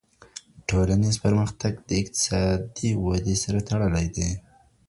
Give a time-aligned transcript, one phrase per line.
[0.67, 4.29] ټولنیز پرمختګ د اقتصادي ودي سره تړلی دی.